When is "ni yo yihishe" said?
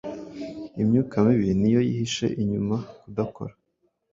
1.59-2.27